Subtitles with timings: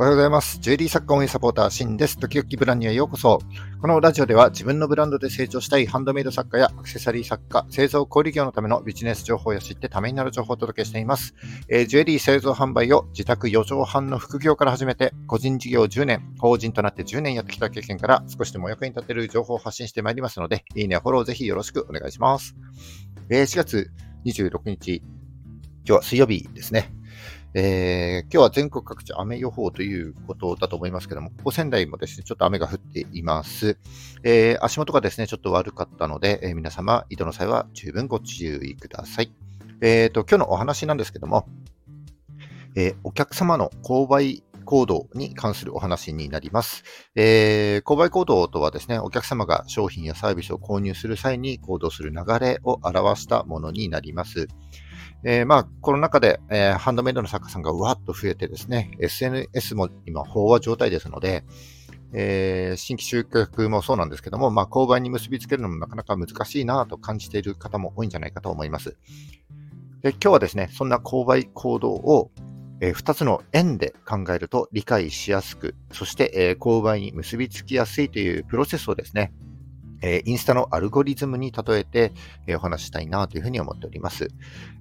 [0.00, 0.58] おはようございます。
[0.60, 2.18] ジュエリー作家応援サポーター、シンです。
[2.18, 3.38] 時々ブランにはようこそ。
[3.82, 11.34] このラジオでは自分のブランドで成長したいハンドメイド作家やアクセサリー作家、製造小売業のためのビジネス情報や知ってためになる情報をお届けしています。
[11.68, 22.56] えー、ジュエリー製造販売を自宅4畳半の副業から始めて、個人事業10年、法人となって10年やってきた経験から少しでも役に立てる情報を発信してまいりますので、いいね、フォローぜひよろしくお願いします。
[23.28, 23.90] えー、4月
[24.24, 25.04] 26日、今
[25.84, 26.90] 日は水曜日ですね。
[27.54, 33.78] えー、今日は全国各地雨予報ということだと思いますけども、ここ仙台もですね、ちょっと雨が降っています。
[34.22, 39.32] えー、足元がですね、ちょっと悪かったので、えー、皆様、移動の際は十分ご注意ください。
[39.80, 41.48] えっ、と、今日のお話なんですけども、
[42.76, 46.84] えお客様の購買行動に関するお話になります。
[47.16, 54.46] えー、購買行動とはですね、お客様が商品やサービスを購入する際に行動する流れを表したものになります。
[55.22, 61.44] えー、まあ、コロナ禍で、えー、ハンドメイドの作家さんがわっと増えてですね、SNS も今飽和状態ですので、
[62.12, 68.96] えー、新規集客もそうなんですけども、まあ、購買に結びつけるのもなかなか難しいなと感じている方も多いんじゃないかと思います。
[70.02, 72.30] で今日はですね、そんな購買行動を、
[72.80, 79.32] えー、2つの円で考えると理解しやすく、そして、えー、購買に結びつきやすいというプロセスをですね、
[80.02, 82.12] えインスタのアルゴリズムに例えて、
[82.46, 84.28] えお話したいなというふうに思っております。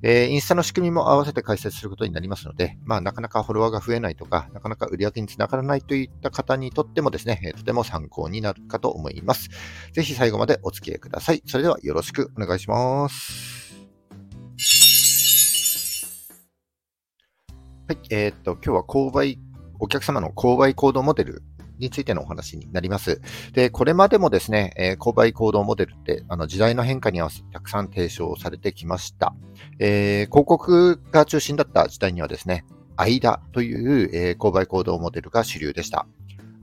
[0.02, 9.50] えインスタの仕組みも合わせて解説することになりますので、まあ、なかなかフォロワーが増えないとか、なかなか売り上げにつながらないといった方にとってもですね、とても参考になるかと思います。
[9.94, 11.44] ぜひ最後までお付き合いください。
[11.46, 13.60] それではよろしくお願いします。
[17.88, 19.40] はい、えー、っと、今日は購買、
[19.80, 21.42] お客様の購買行動モデル
[21.80, 23.22] についてのお話になります。
[23.54, 29.34] で、これまでもですね、え、購買行動モデルって、あの、時代の変化に合わせてたくさん提唱されてきました。
[29.80, 32.66] えー、広告が中心だった時代にはですね、
[32.98, 36.06] 間という、えー、購買行動モデルが主流でした。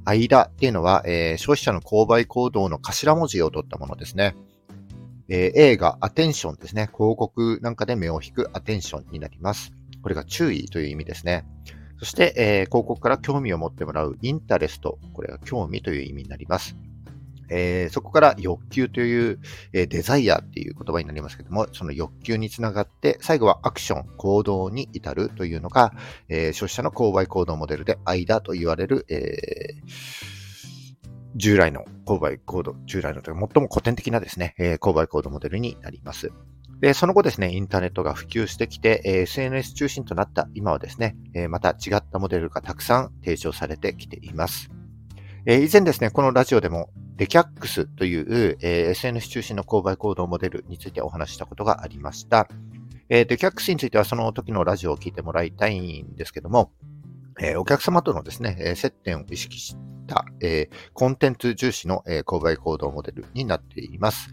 [0.04, 4.36] 間っていうのは、えー、消費者の購買行動の頭文字を取ったものですね。
[5.28, 6.88] えー、映画、アテンションですね。
[6.94, 9.72] 広告なんかで目を引くアテンションになります。
[10.02, 11.44] これが注意という意味ですね。
[11.98, 14.98] そして、えー、広告から興味を持ってもらうインタレスト。
[15.14, 16.76] これは興味という意味になります。
[17.48, 19.38] えー、そこから欲求という、
[19.72, 25.92] えー、デザイアっていう言葉になりますけども、その欲求につながって、最後はアクション、行動に至るというのが、
[26.28, 29.74] えー、消費者の購買行動モデルで間と言われる、え
[31.36, 36.32] 従来の購買行動、従来のというか最も古典的なですね、え購買行動モデルになります。
[36.80, 41.16] で、その後ですね、インターネットが普及してきて、SNS 中心となった今はですね、
[41.48, 44.70] また違ったモデルがたくさん提唱されてきています。
[45.46, 52.46] 以前ですね、このラジオでもデキャックスという、え SNS 中心の購買行動モデルについてお話したことがありました。
[53.08, 56.72] えデキャックスについてはその時のラジオを聞いてもらいたいんですけども、
[57.40, 59.76] えお客様とのですね、接点を意識し
[60.06, 64.30] た、えコンテンツ重視の、え購買行動モデルになっています。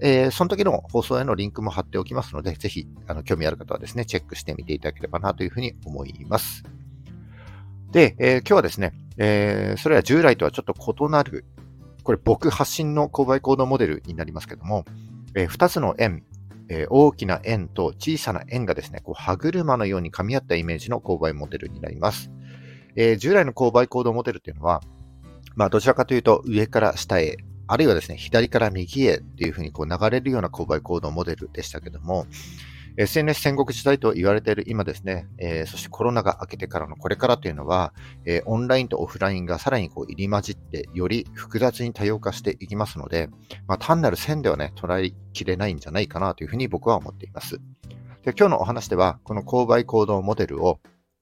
[0.00, 6.64] えー、その時の放送へのリンクも貼っておきますので、ぜひ、あの、興味ある方はですね、チェックしてみていただければなというふうに思います。
[7.92, 11.46] で、えー、今日はですね、えー、それは従来とはちょっと異なる、
[12.02, 14.84] これ僕発信の購買行動モデルになりますけども、
[15.34, 16.24] えー、2つの円、
[16.68, 22.30] えー、大きな円と小さな円がですね、こう歯車のように噛み合ったイメージの購買モデルになります。
[22.96, 24.82] えー、従来の購買行動モデルっていうのは、
[25.54, 27.36] まあ、どちらかというと上から下へ、
[27.66, 32.26] あるいはですね、左から右へっていうふうにこう流れるような購買行動モデルでしたけども、
[32.98, 37.92] SNS 戦国時代と言われている今ですね、えー、そしてコロナが明けてからのこれからというのは、
[38.24, 43.28] えー、オンラインとオフラインがさらにこう入り混じって、より複雑に多様化していきますので、
[43.66, 47.58] まあ、単なる線ではね、捉えきれないんじゃないかなというふうに僕は思っています。
[48.24, 50.80] で今日のお話では、この購買行動モデルを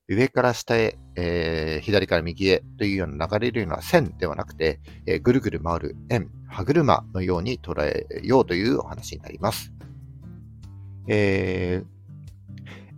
[0.09, 9.73] 上から下へ、えー、左から右へというような流れるような線ではなくて、えー、ぐるぐる回る円、歯車のように捉えようというお話になります。
[11.09, 11.95] えー、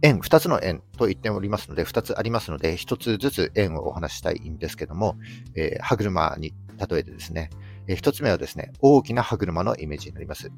[0.03, 5.17] 円、二つの円と言っておりますので、二つありますので、一つずつ円をお話したいんですけども、
[5.55, 7.51] えー、歯車に例えてですね、
[7.87, 10.51] えー、一つ目はですね、大きな歯車のイメージになります。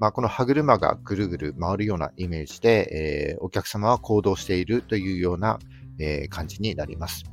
[0.00, 5.60] まあ、この歯車がぐるぐる回るようなイメージで、えー、お客様は行動しているというような、
[6.02, 7.24] え、感じになります。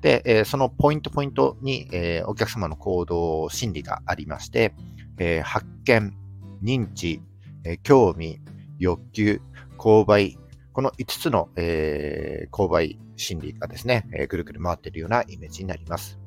[0.00, 4.74] で、え、そのポイントポイントに、え、お客様の行動心理がありまして、
[5.18, 6.14] え、発見、
[6.62, 7.22] 認知、
[7.64, 8.40] え興味、
[8.78, 9.40] 欲求、
[9.78, 10.38] 購買、
[10.72, 16.18] この5つの、え購買心理がですね、えぐるぐる回っているようなイメージになります。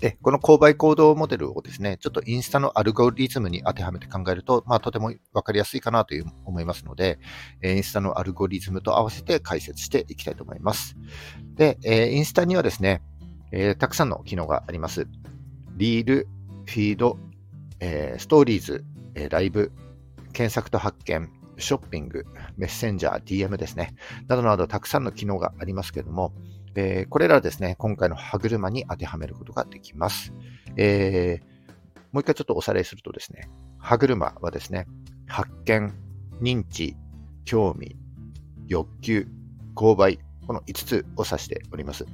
[0.00, 7.18] で、この購買行動モデルをですね、ちょっとインスタのアルゴリズムに当てはめて考えると、まあ、とてもわかりやすいかなという思いますので、
[7.62, 10.96] インスタのアルゴリズムと合わせて解説していきたいと思います。
[11.54, 13.02] で、インスタにはですね、
[13.52, 15.06] えー、たくさんの機能があります。
[15.76, 16.28] リール、
[16.66, 17.18] フィード、
[17.80, 19.72] え、ストーリーズ、え、ライブ、
[20.32, 22.24] 検索と発見、ショッピング、
[22.56, 23.94] メッセンジャー、DM ですね、
[24.28, 26.32] などなどたくさんの機能がありますけれども、
[26.74, 30.32] えー、これらですね、今回の歯車に当てはめることができます。
[30.76, 31.44] えー、
[32.12, 34.86] もう一回ちょっとおさらいするとですね、歯車はですね、
[35.26, 35.92] 発見、
[36.40, 36.96] 認知、
[37.44, 37.96] 興味、
[38.66, 39.26] 欲求、
[39.74, 42.06] 購買、この5つを指しております。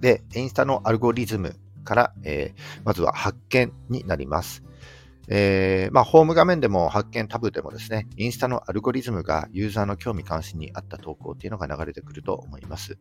[0.00, 4.62] で、インスタのアルゴリズムから、えー、まずは発見になります。
[5.28, 12.98] えー、まあ、ホーム画面でも発見タブでもですね、インスタのアルゴリズムがユーザーの興味関心に合った投稿っていうのが流れてくると思います。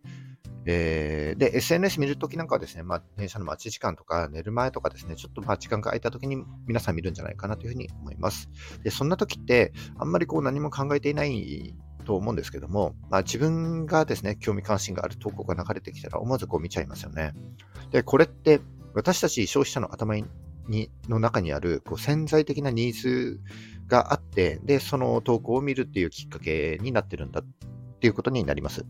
[0.66, 8.50] えー、で、SNS 見るときなんかはですね、まあ、電車の待ち時間とか寝る前とかですね、ちょっとまあ時間が空いたときに皆さん見るんじゃないかなというふうに思います。
[8.84, 11.74] で、そんなときって、あんまりこう何も考えていない
[12.06, 17.34] と思うんですけども、まあ、自分がですね、興味関心がある投稿が流れてきたら思わずこう見ちゃいますよね。
[17.92, 18.62] で、これって
[18.94, 23.40] 私たち消費者の頭にの中にあるこう潜在的なニーズ
[23.88, 28.86] があって、で、その投稿を見るっていうきっかけになってるんだっていうことになります。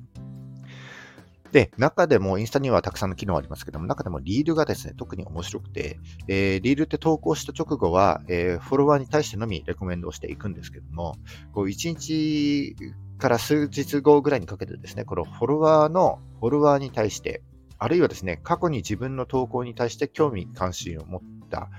[1.52, 11.16] で、中でもインスタにはたくさんの機能ありますけども、中でもリールがですね、特に面白くて、えー、リールって投稿した直後は、えー、フォロワーに対してのみレコメンドをしていくんですけども、
[11.54, 12.76] こう1日
[13.18, 17.42] から数日後ぐらいにかけてですね、このフォロワーのフォロワーに対して、
[17.78, 21.70] あるいはですね、過去に自分の投稿に対して興味関心を持った、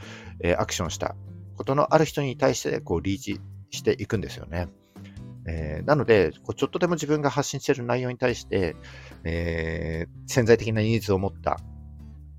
[0.41, 1.17] えー、アクションした
[1.57, 3.41] ことのある人に対してこうリーチ
[3.71, 4.69] していくんですよね。
[5.47, 8.77] えー、なので、こうちょっとでも自分が発信している内容に対して、
[9.25, 11.59] えー、潜在的なニーズを持った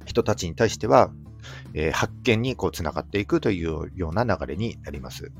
[0.06, 1.12] 人たちに対しては、
[1.74, 5.32] えー、発見にこうつながっていくというような流れになります。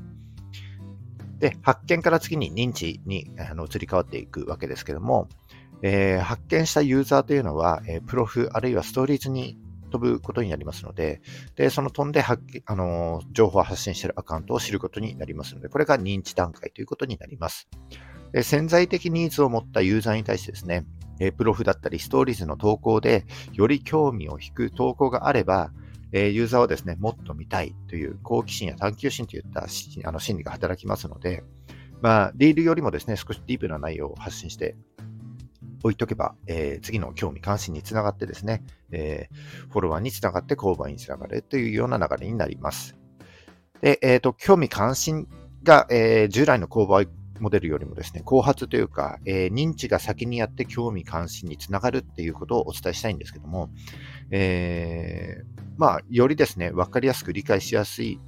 [1.38, 5.28] で、発見から次に認知にあの移り変わっていくわけですけども、
[5.82, 9.58] えー、発見したユーザーというのは、えー、プロフあるいはストーリーズに
[9.94, 11.22] 飛ぶことになりますので、
[11.54, 12.24] で、その飛んで
[12.66, 17.68] あの情報を発信しているアカウントを知ることになりますので、これが認知段階ということになります。
[18.32, 20.84] で潜在的ニーズを持ったユーザーに対してですね、
[21.20, 25.70] えプロフだったりストーリーズの投稿でより興味を引く投稿があれば、
[26.10, 29.66] えユーザーはですね、もっと見たいという好奇心や探求心といった
[30.04, 31.44] あの心理が働きますので、
[32.00, 34.74] まあ、リールよりもですね、少しディープな内容を発信して
[35.84, 38.64] 置いとけば、えー、次の興味関心につながってですね、
[38.94, 42.96] えー、フォロワーにつながって購買につながるというような流れになります。
[43.80, 45.28] で、えっ、ー、と、興味関心
[45.62, 47.08] が、えー、従来の購買
[47.40, 53.70] モデルよりもですね、後発というか、えー、認知が先にやって興味関心につながるっていうことをお伝えしたいんですけども、
[54.30, 58.20] えー、まあ、よりですね、わかりやすく理解しやすい、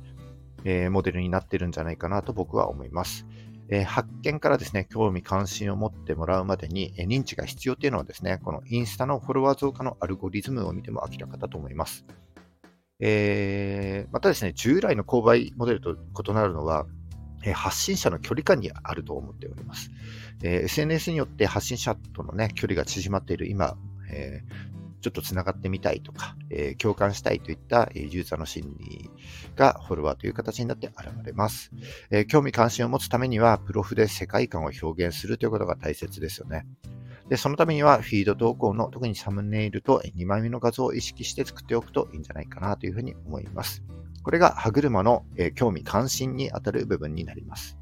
[0.64, 3.26] えー、モデルになってるんじゃないかなと僕は思います。
[3.68, 12.06] え、発見からですね、興味関心を持ってもらうまでに、え、認知が必要っていうのはですね、このインスタのフォロワー増加のアルゴリズムを見ても明らかだと思います。
[13.00, 16.86] えー、またですね、従来の購買モデルと異なるのは、
[17.44, 19.90] え発信者の距離感にあると思っております。
[20.42, 23.76] え SNS によって発信者との、ね、距離が縮まっている今、
[24.10, 24.42] え
[25.00, 29.10] ちょっとつながってみたいとか、えー、共感したいといった、えユーザーの心理
[29.54, 31.70] がフォロワーという形になって現れます、
[32.10, 36.66] えー、興味関心を持つためには、プロフで世界観を表現するということが大切ですよね。
[37.28, 43.82] で、そのためには、フィード投稿の特にサムネイルと2枚目の画像を意識して作っておくといいんじゃないかなというふうに思います。
[44.22, 47.78] これが歯車の、えー、興味関心にあたる部分になります。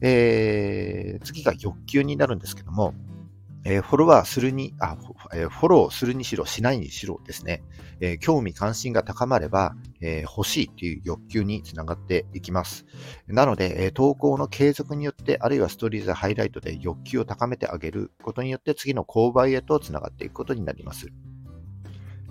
[0.00, 2.94] えー、次が欲求になるんですけども、
[3.64, 4.96] えー、フォロワーするに、あ、
[5.32, 7.62] えー、フォローするにしろ、しないにしろですね、
[8.00, 12.84] えー、興味関心が高まれば、え欲しいという欲求につながっていきます。
[13.26, 21.08] なので、え投稿の継続によって、あるいはストーリーズハイライトで欲求を高めてあげることによって、次の購買へとつながっていくことになります。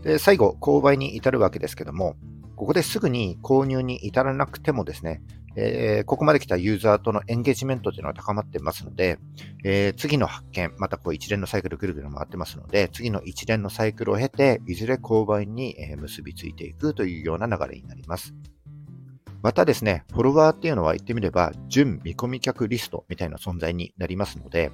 [0.04, 2.16] で、最後、購買に至るわけですけども、
[2.56, 5.24] ここですぐに購入に至らなくてもですね、
[5.55, 9.19] えー、ここまで来たユーザーとのエンゲージメントというのは高まってますので、
[9.63, 18.33] えー、次の発見、またこう一連のサイクルぐるぐる回ってますので、次の一連のサイクルを経て、いずれ購買に結びついていくというような流れになります。
[19.41, 24.72] またですね、フォロワーっていうのは言ってみれば、準見込み客リストみたいな存在になりますので、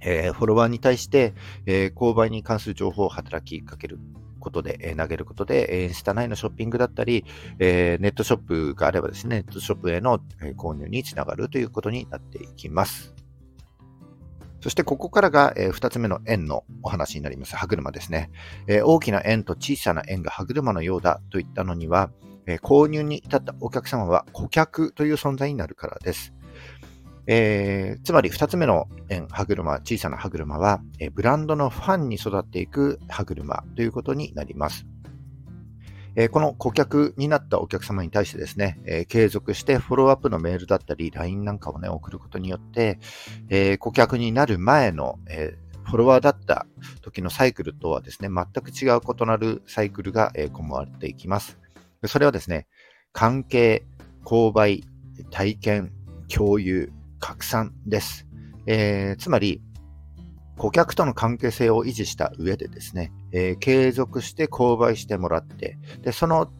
[0.00, 1.34] えー、フォロワーに対して、
[1.66, 3.98] えー、購買に関する情報を働きかける
[4.38, 7.24] ことで、えー、投げることで、インスタ内のショッピングだったり、
[7.58, 10.20] えー、ネットショップがあればですね、ネットショップへの
[10.56, 13.14] 購入につながるということになっていきます。
[14.60, 17.56] そしてここからが、え、2つ目の円のお話になります。
[17.56, 18.30] 歯車ですね、
[18.66, 22.10] え、大きな円と小さな円が歯車のようだといったのには、
[22.46, 26.32] え、購入に至ったお客様は顧客という存在になるからです。
[27.30, 34.86] えー、つまり2つ目の円歯車、小さな歯車は、え、ブランドのファンに育っていく歯車ということになります。
[36.16, 42.98] え、この顧客になったお客様に対してですね、え継続してフォローアップのメールだったり、LINE なんかをね、送ることによって、
[43.50, 46.66] え顧客になる前の、えフォロワーだった
[47.02, 51.58] 時のサイクルとはですね、全く違う異なるサイクルが、えー、込まれていきます。
[52.06, 52.66] それはですね、
[53.12, 53.86] 関係、
[54.24, 54.84] 購買、
[55.30, 55.92] 体験、
[56.28, 58.26] 共有、拡散です。
[58.66, 59.62] えー、つまり、
[60.56, 66.52] 顧客との関係性を維持した上でですね、えー、継続して購買してもらって、で、その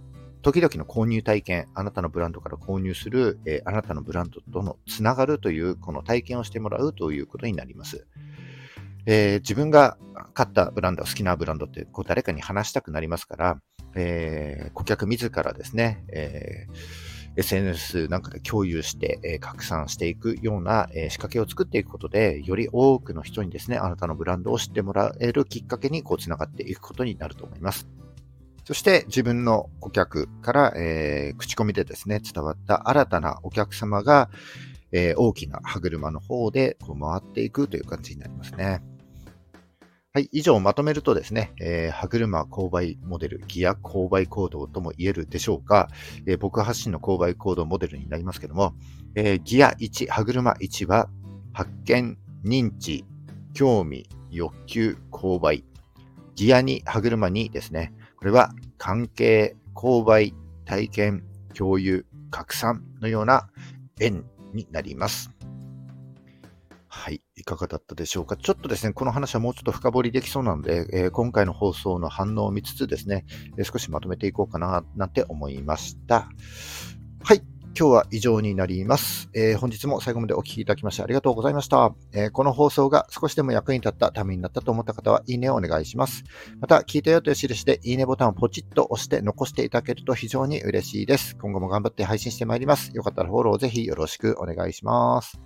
[0.42, 8.06] 時々の購入体験、あなたのブランドから購入する、えー、あなたのブランドとのつながるという、この体験をしてもらうということになります。
[9.06, 9.98] えー、自分が
[10.34, 13.60] 買ったブランド、好きなブランドってこう誰かに話したくなりますから、
[13.96, 17.07] えー、顧客自らですね、えー
[17.38, 27.88] SNS なんかで共有して、え、拡散していくような、え、仕掛けを作っていくことで、より多くの人にですね、あなたのブランドを知ってもらえるきっかけにこうつながっていくことになると思います。
[28.64, 34.30] そして自分の顧客から、えー、口コミでですね、伝わった新たなお客様が、
[34.90, 38.82] えー、大きな歯車の方でこう回っていくという感じになりますね。
[40.14, 45.90] はい、以上まとめるとですね、えー、歯車購買モデル、ギア購買行動とも言えるでしょうか、
[46.26, 48.74] えー、僕発信の購買行動モデルになりますけども、
[49.14, 51.10] えー、ギア1、歯車1は、
[51.52, 53.04] 発見、認知、
[53.52, 55.62] 興味、欲求、購買。
[56.34, 57.92] ギア2、歯車2ですね。
[58.16, 60.34] これは、関係、購買、
[60.64, 61.22] 体験、
[61.54, 63.50] 共有、拡散のような
[64.00, 64.24] 円
[64.54, 65.37] になります。
[66.98, 67.22] はい。
[67.36, 68.36] いかがだったでしょうか？
[68.36, 73.24] ちょっとですね、この話はもうちょっと深掘りできそうなので、えー、今回の放送の反応を見つつですね、
[73.56, 76.28] えー、少しまとめていこうかな、なんて思いました。
[77.22, 77.42] はい。
[77.78, 86.24] 今日は以上になります、えー、本日も最後までお聴きいただきましてありがとうございました、えー、この放送が少しでも役に立ったためになったと思った方は、いいねをお願いします。
[86.58, 91.36] また、聞いたよという印で、いいねボタンをポチッと押して残していただけると非常に嬉しいです。
[91.36, 92.90] 今後も頑張って配信してまいります。
[92.96, 95.38] よかったらフォローぜひよろしくお願いします。